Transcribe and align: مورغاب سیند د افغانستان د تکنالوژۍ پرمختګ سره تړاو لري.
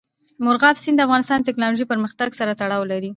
مورغاب 0.43 0.75
سیند 0.83 0.97
د 0.99 1.05
افغانستان 1.07 1.37
د 1.39 1.43
تکنالوژۍ 1.49 1.85
پرمختګ 1.91 2.29
سره 2.39 2.57
تړاو 2.61 2.89
لري. 2.91 3.09